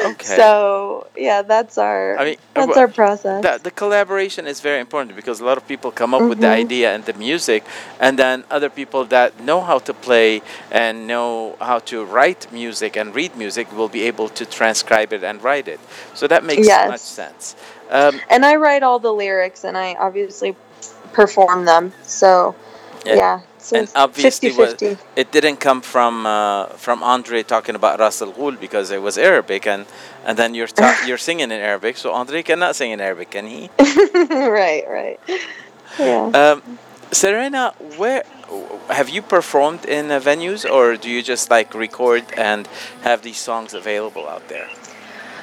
Okay. 0.00 0.36
So 0.36 1.08
yeah, 1.16 1.42
that's 1.42 1.76
our 1.78 2.18
I 2.18 2.24
mean, 2.24 2.36
that's 2.54 2.76
uh, 2.76 2.80
our 2.80 2.88
process. 2.88 3.42
the, 3.42 3.60
the 3.64 3.70
collaboration 3.70 4.46
is 4.46 4.60
very 4.60 4.80
important 4.80 5.16
because 5.16 5.40
a 5.40 5.44
lot 5.44 5.56
of 5.56 5.66
people 5.66 5.90
come 5.90 6.14
up 6.14 6.28
with 6.28 6.40
the 6.40 6.46
Mhm. 6.46 6.62
idea 6.64 6.94
and 6.94 7.04
the 7.04 7.14
music 7.14 7.64
and 8.00 8.18
then 8.18 8.44
other 8.50 8.70
people 8.70 9.04
that 9.06 9.40
know 9.40 9.60
how 9.60 9.78
to 9.80 9.92
play 9.94 10.42
and 10.70 11.06
know 11.06 11.56
how 11.60 11.78
to 11.80 12.04
write 12.04 12.50
music 12.52 12.96
and 12.96 13.14
read 13.14 13.36
music 13.36 13.66
will 13.76 13.88
be 13.88 14.02
able 14.02 14.28
to 14.28 14.44
transcribe 14.46 15.12
it 15.12 15.22
and 15.24 15.42
write 15.42 15.66
it 15.68 15.80
so 16.14 16.26
that 16.28 16.44
makes 16.44 16.66
Yes. 16.66 16.88
much 16.88 17.00
sense 17.00 17.56
um, 17.90 18.20
and 18.30 18.44
I 18.44 18.56
write 18.56 18.82
all 18.82 18.98
the 19.00 19.12
lyrics 19.12 19.64
and 19.64 19.76
I 19.76 19.94
obviously 19.94 20.54
perform 21.12 21.64
them. 21.64 21.92
So 22.02 22.54
Yeah. 23.04 23.16
yeah, 23.16 23.40
so 23.67 23.77
And 23.77 23.87
obviously 23.95 24.49
50 24.49 24.65
50. 24.95 24.97
it 25.15 25.31
didn't 25.31 25.57
come 25.57 25.81
from 25.81 26.25
uh, 26.25 26.65
from 26.85 27.03
Andre 27.03 27.43
talking 27.43 27.75
about 27.75 27.99
Ras 27.99 28.21
Al 28.21 28.31
Ghul 28.33 28.59
because 28.59 28.91
it 28.91 29.01
was 29.01 29.17
Arabic 29.17 29.67
and 29.67 29.85
and 30.25 30.37
then 30.37 30.53
you're 30.55 30.67
ta- 30.67 31.01
you're 31.07 31.17
singing 31.29 31.51
in 31.51 31.59
Arabic 31.71 31.97
so 31.97 32.11
Andre 32.13 32.43
cannot 32.43 32.75
sing 32.75 32.91
in 32.91 32.99
Arabic 33.01 33.31
can 33.31 33.45
he 33.47 33.69
right, 34.29 34.83
right. 34.89 35.19
Yeah. 35.99 36.31
Um, 36.33 36.79
Serena, 37.11 37.73
where 37.97 38.23
have 38.89 39.07
you 39.09 39.21
performed 39.21 39.85
in 39.85 40.09
uh, 40.11 40.19
venues, 40.19 40.65
or 40.69 40.97
do 40.97 41.09
you 41.09 41.21
just 41.21 41.51
like 41.51 41.75
record 41.75 42.23
and 42.35 42.67
have 43.03 43.21
these 43.21 43.37
songs 43.37 43.73
available 43.75 44.27
out 44.27 44.47
there? 44.49 44.67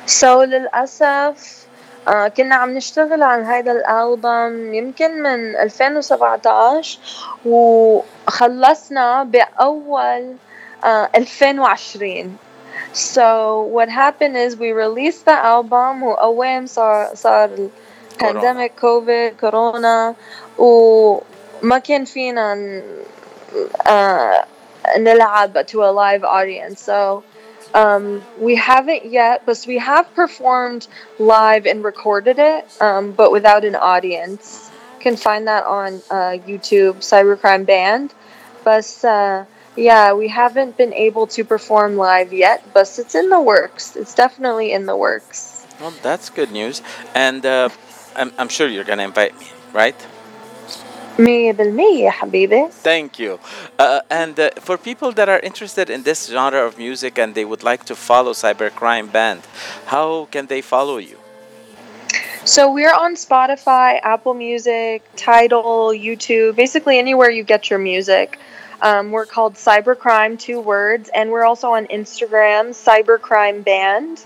So 0.06 0.44
للأسف 0.44 1.60
آه 2.07 2.27
كنا 2.27 2.55
عم 2.55 2.73
نشتغل 2.77 3.23
عن 3.23 3.43
هذا 3.43 3.71
الألبوم 3.71 4.73
يمكن 4.73 5.23
من 5.23 5.55
2017 5.55 6.99
وخلصنا 7.45 9.23
بأول 9.23 10.35
آه 10.83 11.09
2020 11.15 12.37
So 12.93 13.61
what 13.61 13.89
happened 13.89 14.37
is 14.37 14.55
we 14.55 14.71
released 14.71 15.25
the 15.25 15.35
album 15.35 16.03
وأوام 16.03 16.65
صار 16.65 17.15
صار 17.15 17.49
pandemic 18.19 18.71
كوفيد 18.81 19.33
كورونا 19.39 20.15
وما 20.57 21.77
كان 21.83 22.05
فينا 22.05 22.81
آه 23.87 24.45
نلعب 24.97 25.65
to 25.67 25.83
a 25.83 25.91
live 25.91 26.23
audience. 26.23 26.81
So 26.81 27.23
um, 27.75 28.23
we 28.39 28.55
haven't 28.55 29.05
yet, 29.05 29.45
but 29.45 29.63
we 29.67 29.77
have 29.77 30.11
performed 30.15 30.87
live 31.19 31.65
and 31.65 31.83
recorded 31.83 32.39
it, 32.39 32.65
um, 32.81 33.11
but 33.11 33.31
without 33.31 33.65
an 33.65 33.75
audience. 33.75 34.71
You 34.97 35.11
can 35.11 35.17
find 35.17 35.47
that 35.47 35.65
on 35.65 36.01
uh, 36.09 36.39
YouTube, 36.47 36.95
Cybercrime 36.95 37.65
Band. 37.65 38.13
But 38.63 39.03
uh, 39.03 39.45
yeah, 39.75 40.13
we 40.13 40.29
haven't 40.29 40.77
been 40.77 40.93
able 40.93 41.27
to 41.27 41.43
perform 41.43 41.97
live 41.97 42.31
yet, 42.31 42.63
but 42.73 42.97
it's 42.97 43.13
in 43.13 43.29
the 43.29 43.41
works. 43.41 43.95
It's 43.95 44.15
definitely 44.15 44.71
in 44.71 44.85
the 44.85 44.95
works. 44.95 45.67
Well, 45.81 45.93
that's 46.01 46.29
good 46.29 46.51
news. 46.51 46.81
And 47.13 47.45
uh, 47.45 47.69
I'm, 48.15 48.31
I'm 48.37 48.49
sure 48.49 48.67
you're 48.69 48.85
going 48.85 48.99
to 48.99 49.03
invite 49.03 49.37
me, 49.37 49.47
right? 49.73 49.95
مية 51.18 51.52
بالمية 51.52 52.10
حبيبي. 52.10 52.68
Thank 52.82 53.18
you. 53.18 53.38
Uh, 53.78 54.00
and 54.10 54.40
uh, 54.40 54.50
for 54.60 54.78
people 54.78 55.12
that 55.12 55.28
are 55.28 55.40
interested 55.40 55.90
in 55.90 56.02
this 56.02 56.28
genre 56.28 56.64
of 56.66 56.78
music 56.78 57.18
and 57.18 57.34
they 57.34 57.44
would 57.44 57.62
like 57.62 57.84
to 57.84 57.94
follow 57.94 58.32
Cybercrime 58.32 59.12
Band, 59.12 59.42
how 59.86 60.28
can 60.30 60.46
they 60.46 60.62
follow 60.62 60.98
you? 60.98 61.18
So 62.44 62.72
we're 62.72 62.94
on 62.94 63.14
Spotify, 63.16 64.00
Apple 64.02 64.34
Music, 64.34 65.02
Tidal, 65.14 65.92
YouTube, 65.92 66.56
basically 66.56 66.98
anywhere 66.98 67.30
you 67.30 67.44
get 67.44 67.70
your 67.70 67.78
music. 67.78 68.38
Um, 68.82 69.10
we're 69.10 69.26
called 69.26 69.54
Cybercrime, 69.54 70.38
two 70.38 70.58
words, 70.58 71.10
and 71.14 71.30
we're 71.30 71.44
also 71.44 71.72
on 71.72 71.86
Instagram, 71.88 72.70
Cybercrime 72.70 73.62
Band, 73.62 74.24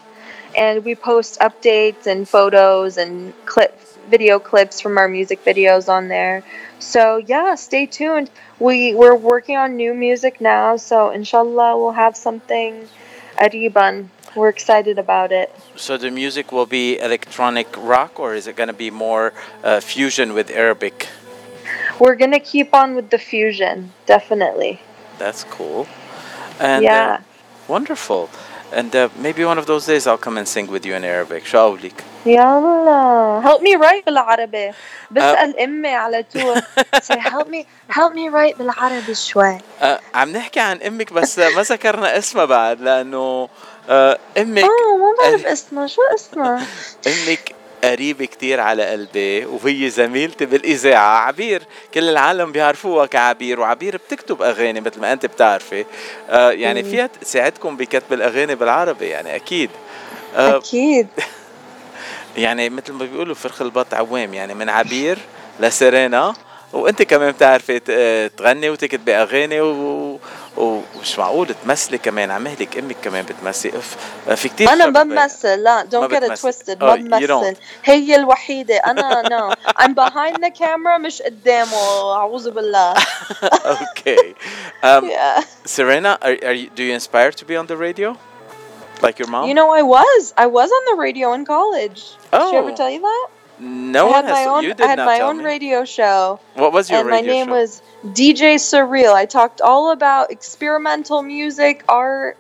and 0.57 0.85
we 0.85 0.95
post 0.95 1.41
updates 1.41 2.07
and 2.07 2.29
photos 2.29 2.97
and 2.97 3.33
clip 3.47 3.79
video 4.10 4.40
clips 4.40 4.82
from 4.82 4.98
our 4.98 5.08
music 5.08 5.44
videos 5.46 5.88
on 5.88 6.08
there. 6.08 6.44
So 6.80 7.18
yeah, 7.18 7.56
stay 7.56 7.86
tuned. 7.86 8.30
We 8.60 8.96
we're 8.96 9.16
working 9.16 9.58
on 9.58 9.76
new 9.76 9.94
music 9.94 10.42
now, 10.42 10.78
so 10.78 11.12
inshallah 11.12 11.78
we'll 11.78 11.92
have 11.92 12.16
something 12.18 12.88
Ariban. 13.38 14.10
We're 14.36 14.50
excited 14.50 15.00
about 15.00 15.32
it. 15.32 15.50
So 15.76 15.98
the 15.98 16.12
music 16.12 16.52
will 16.52 16.68
be 16.68 17.00
electronic 17.00 17.68
rock, 17.78 18.20
or 18.20 18.36
is 18.36 18.46
it 18.46 18.56
going 18.56 18.68
to 18.68 18.74
be 18.74 18.92
more 18.92 19.34
uh, 19.64 19.80
fusion 19.80 20.34
with 20.34 20.52
Arabic? 20.52 21.08
We're 22.00 22.16
going 22.16 22.32
to 22.32 22.40
keep 22.40 22.74
on 22.74 22.96
with 22.96 23.10
the 23.10 23.18
fusion, 23.18 23.92
definitely. 24.06 24.82
That's 25.18 25.44
cool. 25.44 25.88
And, 26.60 26.86
uh, 26.86 26.90
yeah. 26.90 27.18
Uh, 27.20 27.24
wonderful. 27.68 28.30
And 28.73 28.95
uh, 28.97 29.09
maybe 29.27 29.45
one 29.45 29.59
of 29.59 29.67
those 29.67 29.87
days 29.87 30.07
I'll 30.07 30.25
come 30.27 30.37
and 30.37 30.49
sing 30.49 30.67
with 30.67 30.85
you 30.87 30.95
in 30.95 31.05
Arabic. 31.05 31.47
شو 31.47 31.59
قولك؟ 31.59 32.05
يلا 32.27 33.43
help 33.45 33.61
me 33.61 33.77
write 33.77 34.05
بالعربي 34.07 34.71
بسأل 35.11 35.61
أمي 35.61 35.95
على 35.95 36.25
طول 36.35 36.63
say 37.03 37.19
help 37.19 37.49
me 37.49 37.67
help 37.91 38.13
me 38.15 38.29
write 38.29 38.59
بالعربي 38.59 39.15
شوي 39.15 39.59
آه، 39.83 40.01
عم 40.15 40.29
نحكي 40.31 40.61
عن 40.61 40.83
امك 40.83 41.13
بس 41.13 41.39
ما 41.39 41.63
ذكرنا 41.63 42.19
اسمها 42.19 42.45
بعد 42.45 42.81
لانه 42.81 43.49
آه، 43.89 44.19
امك 44.39 44.65
اه 44.65 44.97
ما 44.97 45.15
بعرف 45.23 45.47
اسمها 45.47 45.87
شو 45.87 46.01
اسمها 46.15 46.63
امك 47.07 47.55
قريبة 47.84 48.26
كتير 48.26 48.60
على 48.60 48.86
قلبي 48.86 49.46
وهي 49.46 49.90
زميلتي 49.90 50.46
بالإذاعة 50.46 51.20
عبير. 51.20 51.64
كل 51.94 52.10
العالم 52.10 52.52
بيعرفوها 52.52 53.06
كعبير 53.06 53.60
وعبير 53.60 53.98
بتكتب 53.98 54.42
أغاني 54.42 54.82
مثل 54.82 55.00
ما 55.02 55.14
أنت 55.14 55.26
بتعرفي. 55.26 55.86
آه 56.30 56.52
يعني. 56.52 56.84
فيها 56.84 57.08
تساعدكم 57.08 57.78
بكتب 57.78 58.14
الأغاني 58.14 58.56
بالعربي 58.56 59.06
يعني 59.08 59.36
أكيد. 59.36 59.70
آه 60.36 60.58
أكيد. 60.58 61.08
يعني 62.38 62.70
مثل 62.70 62.94
ما 62.94 63.06
بيقولوا 63.06 63.36
فرخ 63.36 63.62
البط 63.62 63.94
عوام 63.94 64.34
يعني 64.34 64.54
من 64.54 64.70
عبير 64.70 65.18
لسيرينا. 65.60 66.34
وانت 66.74 67.02
كمان 67.02 67.32
بتعرفي 67.32 67.80
تغني 68.38 68.70
وتكتبي 68.70 69.16
أغاني 69.16 69.62
و... 69.62 70.20
و... 70.58 70.82
ومش 70.98 71.20
معقول 71.20 71.48
تمثلي 71.64 71.98
كمان 71.98 72.32
عمالك 72.32 72.78
أمك 72.78 72.96
كمان 73.04 73.26
بتمثلي. 73.26 73.72
ف... 73.72 73.98
في 74.30 74.50
كثير 74.50 74.70
أنا 74.70 74.86
ما 74.86 75.04
بمثل 75.04 75.64
لا 75.64 75.84
دونت 75.84 76.14
جيت 76.14 76.24
توستد 76.24 76.84
ما 76.84 76.96
oh, 76.96 77.00
بمثل. 77.00 77.56
هي 77.86 78.16
الوحيدة. 78.16 78.76
أنا 78.76 79.30
نو 79.30 79.54
ام 79.86 79.94
بيهايند 79.94 80.42
ذا 80.42 80.48
كاميرا 80.48 80.98
مش 80.98 81.22
قدامه. 81.22 82.14
أعوذ 82.16 82.52
بالله. 82.52 82.94
أوكي 83.44 84.36
ام 84.84 85.12
سيرينا 85.66 86.20
ار 86.24 86.68
دو 86.78 86.84
يو 86.84 86.94
انسباير 86.94 87.32
تو 87.32 87.46
بي 87.46 87.58
اون 87.58 87.66
ذا 87.66 87.76
راديو 87.76 88.16
Like 89.02 89.18
your 89.18 89.30
mom? 89.30 89.48
You 89.48 89.56
know, 89.60 89.70
I 89.82 89.84
was. 89.96 90.34
I 90.38 90.48
was 90.58 90.70
on 90.78 90.84
the 90.90 90.98
radio 91.06 91.32
in 91.32 91.46
college. 91.46 92.02
Oh. 92.34 92.40
Did 92.40 92.50
she 92.50 92.58
ever 92.58 92.72
oh. 92.72 92.76
tell 92.76 92.90
you 92.90 93.02
that? 93.10 93.28
no 93.59 94.09
I 94.09 94.11
one 94.11 94.15
had 94.15 94.25
has 94.37 94.47
my 94.47 94.53
own 94.53 94.63
you 94.65 94.75
did 94.75 94.81
I 94.87 94.89
had 94.89 94.99
not 94.99 95.07
my 95.07 95.19
tell 95.19 95.29
own 95.29 95.39
me. 95.39 95.45
radio 95.45 95.85
show 95.85 96.41
what 96.55 96.73
was 96.73 96.91
your 96.91 97.01
and 97.01 97.09
my 97.11 97.17
radio 97.21 97.33
name 97.33 97.47
show? 97.47 97.53
was 97.61 97.83
DJ 98.21 98.43
Surreal. 98.71 99.13
I 99.15 99.27
talked 99.27 99.61
all 99.61 99.85
about 99.99 100.31
experimental 100.31 101.23
music, 101.23 101.77
art, 101.89 102.37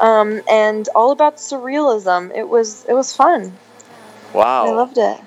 um, 0.00 0.30
and 0.50 0.88
all 0.98 1.10
about 1.12 1.36
surrealism. 1.36 2.20
It 2.40 2.48
was 2.48 2.84
it 2.90 2.94
was 3.00 3.08
fun. 3.22 3.40
wow 4.32 4.66
I 4.66 4.70
loved 4.82 4.98
it. 4.98 5.18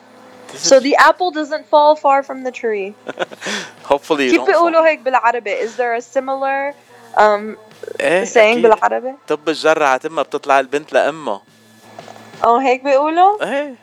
This 0.52 0.62
So 0.70 0.76
is- 0.78 0.84
the 0.88 0.96
apple 1.10 1.30
doesn't 1.40 1.66
fall 1.74 1.96
far 2.06 2.20
from 2.24 2.40
the 2.48 2.52
tree. 2.62 2.90
hopefully 3.84 4.26
you 4.26 4.32
كيف 4.32 4.42
don't 4.42 4.46
fall. 4.46 4.54
بيقولوا 4.72 4.88
هيك 4.88 5.00
بالعربي? 5.00 5.54
Is 5.66 5.76
there 5.78 5.94
a 5.94 6.02
similar 6.02 6.74
um, 7.18 7.56
ايه 8.00 8.26
saying 8.26 8.58
أكيد. 8.58 8.62
بالعربي? 8.62 9.14
طب 9.28 9.50
الجرة 9.50 9.86
عتمها 9.86 10.24
بتطلع 10.24 10.60
البنت 10.60 10.94
لأمها 10.94 11.42
Oh 12.44 12.48
هيك 12.62 12.84
بيقولوا؟ 12.84 13.44
ايه 13.44 13.76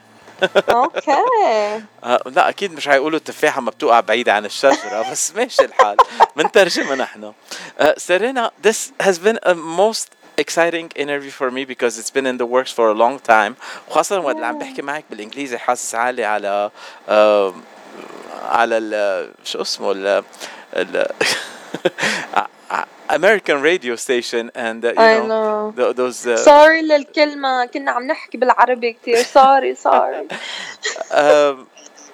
Okay. 0.69 1.81
آه، 2.03 2.19
لا 2.25 2.49
أكيد 2.49 2.71
مش 2.73 2.89
هيقولوا 2.89 3.17
التفاحة 3.17 3.61
ما 3.61 3.71
بتوقع 3.71 3.99
بعيدة 3.99 4.33
عن 4.33 4.45
الشجرة 4.45 5.05
بس 5.11 5.35
ماشي 5.35 5.65
الحال. 5.65 5.97
بنترجمها 6.35 6.95
نحن. 6.95 7.33
uh, 7.79 7.83
Serena 7.97 8.51
this 8.67 8.91
has 9.03 9.17
been 9.19 9.39
a 9.43 9.53
most 9.55 10.07
exciting 10.37 10.87
interview 10.95 11.31
for 11.31 11.51
me 11.51 11.65
because 11.65 11.93
it's 11.99 12.11
been 12.17 12.25
in 12.25 12.37
the 12.37 12.45
works 12.45 12.71
for 12.71 12.89
a 12.89 12.93
long 12.93 13.19
time. 13.19 13.53
وخاصة 13.89 14.19
وقت 14.19 14.35
اللي 14.35 14.45
عم 14.47 14.59
بحكي 14.59 14.81
معك 14.81 15.03
بالإنجليزي 15.09 15.57
حاسس 15.57 15.95
حالي 15.95 16.25
على 16.25 16.71
آه، 17.09 17.53
على 18.43 18.77
ال 18.77 19.31
شو 19.43 19.61
اسمه 19.61 19.91
ال 19.91 20.23
American 23.10 23.60
radio 23.60 23.96
station 23.96 24.50
and 24.54 24.84
uh, 24.84 24.88
you 24.88 24.94
I 24.98 25.14
know, 25.18 25.26
know. 25.26 25.72
tho- 25.76 25.92
those 25.92 26.26
uh, 26.26 26.36
sorry 26.36 26.82
للكلمة 26.82 27.64
كنا 27.66 27.90
عم 27.90 28.06
نحكي 28.06 28.38
بالعربي 28.38 28.92
كتير 28.92 29.16
sorry 29.24 29.74
sorry 29.74 30.26
um, 31.10 31.66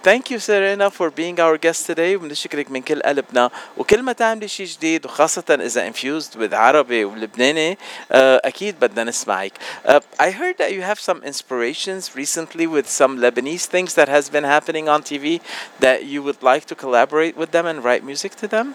thank 0.02 0.30
you 0.30 0.38
Serena 0.38 0.90
for 0.90 1.10
being 1.10 1.38
our 1.40 1.56
guest 1.58 1.86
today 1.86 2.16
وبنشكرك 2.16 2.70
من 2.70 2.82
كل 2.82 3.02
قلبنا 3.02 3.50
وكل 3.76 4.02
ما 4.02 4.12
تعملي 4.12 4.48
شيء 4.48 4.66
جديد 4.66 5.06
وخاصة 5.06 5.44
إذا 5.50 5.90
infused 5.92 6.36
with 6.36 6.52
عربي 6.54 7.04
ولبناني 7.04 7.74
uh, 7.74 7.78
أكيد 8.12 8.80
بدنا 8.80 9.04
نسمعك. 9.04 9.52
Uh, 9.86 10.00
I 10.18 10.30
heard 10.30 10.58
that 10.58 10.72
you 10.72 10.82
have 10.82 10.98
some 11.00 11.22
inspirations 11.22 12.16
recently 12.16 12.66
with 12.66 12.88
some 12.88 13.18
Lebanese 13.18 13.66
things 13.66 13.94
that 13.94 14.08
has 14.08 14.28
been 14.30 14.44
happening 14.44 14.88
on 14.88 15.02
TV 15.02 15.40
that 15.80 16.04
you 16.04 16.22
would 16.22 16.42
like 16.42 16.64
to 16.66 16.74
collaborate 16.74 17.36
with 17.36 17.50
them 17.52 17.66
and 17.66 17.84
write 17.84 18.02
music 18.04 18.34
to 18.36 18.48
them. 18.48 18.74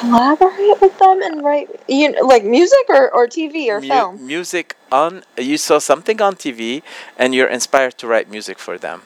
collaborate 0.00 0.80
with 0.80 0.98
them 0.98 1.22
and 1.22 1.42
write 1.44 1.68
you 1.88 2.12
know, 2.12 2.22
like 2.26 2.44
music 2.44 2.84
or, 2.88 3.10
or 3.10 3.26
TV 3.26 3.68
or 3.68 3.80
Mu- 3.80 3.88
film 3.88 4.26
music 4.26 4.76
on 4.92 5.22
you 5.36 5.56
saw 5.58 5.78
something 5.78 6.20
on 6.22 6.34
TV 6.34 6.82
and 7.18 7.34
you're 7.34 7.48
inspired 7.48 7.96
to 7.98 8.06
write 8.06 8.30
music 8.30 8.58
for 8.58 8.78
them. 8.78 9.02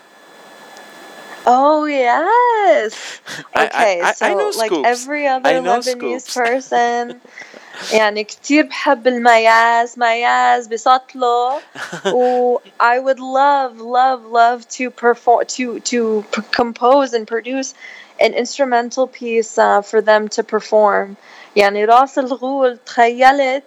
Oh 1.47 1.85
yes. 1.87 3.21
I- 3.55 3.63
I- 3.63 3.67
Okay, 3.67 4.01
I- 4.03 4.13
so 4.13 4.27
I 4.27 4.35
know 4.35 4.51
like 4.57 4.71
scoops. 4.71 4.89
every 4.89 5.27
other 5.27 5.49
I 5.49 5.61
know 5.61 5.79
Lebanese 5.81 6.23
scoops. 6.29 6.35
person 6.35 7.21
يعني 7.93 8.25
كتير 8.25 8.65
بحب 8.67 9.07
المياز 9.07 9.99
مياز 9.99 10.67
بسطله 10.67 11.61
و 12.13 12.59
I 12.81 12.99
would 12.99 13.21
love 13.21 13.81
love 13.81 14.21
love 14.27 14.69
to 14.79 14.91
perform 14.91 15.45
to 15.57 15.81
to 15.81 16.25
p- 16.33 16.43
compose 16.53 17.15
and 17.15 17.27
produce 17.27 17.75
an 18.21 18.33
instrumental 18.35 19.07
piece 19.07 19.59
uh, 19.59 19.83
for 19.83 20.01
them 20.03 20.29
to 20.29 20.43
perform 20.43 21.17
يعني 21.57 21.85
راس 21.85 22.19
الغول 22.19 22.79
تخيلت 22.87 23.63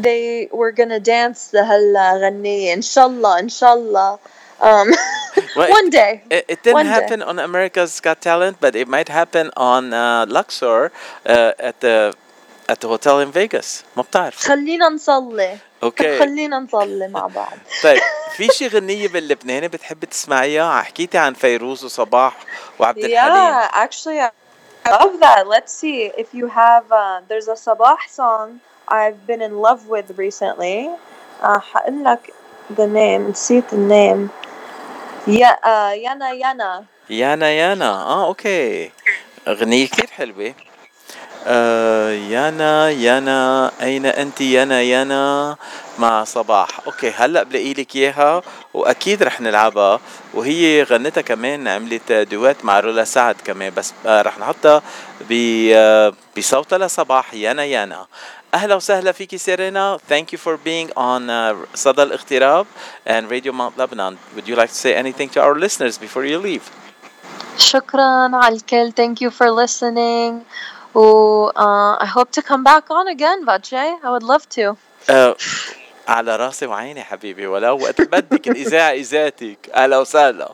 they 0.00 0.48
were 0.52 0.72
gonna 0.72 0.98
dance 1.00 1.54
لهالغنية 1.54 2.74
إن 2.74 2.82
شاء 2.82 3.06
الله 3.06 3.38
إن 3.38 3.48
شاء 3.48 3.74
الله 3.74 4.18
um, 4.60 4.88
Well, 5.56 5.70
one 5.70 5.90
day 5.90 6.22
It, 6.30 6.44
it 6.48 6.62
didn't 6.62 6.74
One 6.74 6.86
day. 6.86 6.92
happen 6.92 7.22
on 7.22 7.38
America's 7.38 8.00
Got 8.00 8.20
Talent, 8.20 8.56
but 8.60 8.74
it 8.76 8.88
might 8.88 9.08
happen 9.08 9.50
on 9.56 9.92
uh, 9.92 10.26
Luxor 10.28 10.90
uh, 11.26 11.52
at 11.68 11.80
the 11.80 12.14
at 12.68 12.80
the 12.80 12.88
hotel 12.88 13.18
in 13.20 13.30
Vegas. 13.32 13.84
ما 13.96 14.02
بتعرف. 14.02 14.36
خلينا 14.46 14.88
نصلي 14.88 15.56
أوكي 15.83 16.19
خلينا 16.19 16.59
نصلي 16.59 17.07
مع 17.07 17.27
بعض 17.27 17.57
طيب 17.83 18.01
في 18.35 18.47
شي 18.47 18.67
غنية 18.67 19.07
باللبناني 19.07 19.67
بتحب 19.67 20.05
تسمعيها؟ 20.05 20.81
حكيتي 20.81 21.17
عن 21.17 21.33
فيروز 21.33 21.85
وصباح 21.85 22.37
وعبد 22.79 22.97
الحليم. 22.97 23.61
Yeah, 23.61 23.85
actually, 23.85 24.19
I 24.19 24.89
love 24.91 25.19
that. 25.19 25.47
Let's 25.47 25.73
see 25.73 26.11
if 26.23 26.33
you 26.33 26.47
have. 26.47 26.85
Uh, 26.91 27.21
there's 27.29 27.47
a 27.47 27.57
Sabah 27.65 27.97
song 28.09 28.59
I've 28.87 29.19
been 29.27 29.41
in 29.41 29.53
love 29.67 29.87
with 29.87 30.17
recently. 30.17 30.89
Uh, 31.41 31.59
هقول 31.73 32.03
لك 32.03 32.33
the 32.75 32.87
name. 32.87 33.29
نسيت 33.31 33.71
the 33.71 34.19
uh, 35.27 35.93
Yana 36.05 36.31
Yana. 36.41 36.85
يانا 37.09 37.49
يانا 37.49 37.91
آه 37.91 38.27
أوكي. 38.27 38.91
غنية 39.47 39.87
كتير 39.87 40.07
حلوة. 40.07 40.53
آه 41.49 42.11
يانا 42.11 42.89
يانا. 42.89 43.71
أين 43.81 44.05
أنت 44.05 44.41
يانا 44.41 44.81
يانا؟ 44.81 45.55
مع 45.99 46.23
صباح. 46.23 46.79
أوكي 46.87 47.11
هلأ 47.11 47.43
بلاقي 47.43 47.73
لك 47.73 47.95
إياها 47.95 48.41
وأكيد 48.73 49.23
رح 49.23 49.41
نلعبها. 49.41 49.99
وهي 50.33 50.83
غنتها 50.83 51.21
كمان 51.21 51.67
عملت 51.67 52.11
دوات 52.11 52.65
مع 52.65 52.79
رولا 52.79 53.03
سعد 53.03 53.35
كمان. 53.45 53.73
بس 53.73 53.93
آه 54.05 54.21
رح 54.21 54.39
نحطها 54.39 54.81
آه 55.31 56.13
بصوتها 56.37 56.77
لصباح. 56.77 57.33
يانا 57.33 57.63
يانا. 57.63 58.07
أهلا 58.53 58.75
وسهلا 58.75 59.11
فيكي 59.11 59.37
سيرينا. 59.37 59.97
Thank 60.09 60.25
you 60.33 60.37
for 60.37 60.57
being 60.57 60.89
on 60.97 61.21
صدى 61.75 62.03
الاغتراب 62.03 62.65
and 63.07 63.31
Radio 63.31 63.51
Mount 63.51 63.77
Lebanon. 63.77 64.17
Would 64.35 64.47
you 64.47 64.55
like 64.55 64.69
to 64.69 64.79
say 64.85 64.95
anything 64.95 65.29
to 65.29 65.41
our 65.41 65.55
listeners 65.55 65.97
before 65.97 66.25
you 66.25 66.39
leave? 66.39 66.63
شكرا 67.57 68.29
على 68.33 68.55
الكل. 68.55 68.91
Thank 68.91 69.21
you 69.21 69.31
for 69.31 69.49
listening. 69.49 70.43
و 70.97 71.01
uh, 71.49 72.03
I 72.05 72.07
hope 72.15 72.31
to 72.31 72.41
come 72.41 72.63
back 72.63 72.85
on 72.89 73.07
again, 73.07 73.45
Vache. 73.45 73.83
I 74.03 74.09
would 74.13 74.23
love 74.23 74.45
to. 74.57 74.75
آه 75.09 75.35
على 76.07 76.35
راسي 76.35 76.65
وعيني 76.65 77.03
حبيبي 77.03 77.47
ولو 77.47 77.77
وقت 77.77 78.01
بدك 78.01 78.47
الإذاعة 78.47 78.91
إذاتك 78.91 79.69
أهلا 79.69 79.97
وسهلا 79.97 80.53